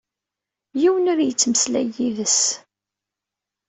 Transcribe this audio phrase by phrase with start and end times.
[0.81, 2.39] Yiwen ur yettmeslay yid-s.